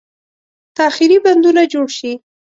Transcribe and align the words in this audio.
تاخیري 0.77 1.17
بندونه 1.25 1.61
جوړ 1.73 1.87
شي. 1.97 2.11